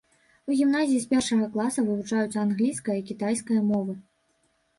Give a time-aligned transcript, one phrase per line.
[0.51, 3.93] У гімназіі з першага класа вывучаюцца англійская і кітайская мовы.